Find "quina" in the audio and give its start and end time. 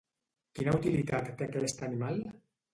0.59-0.73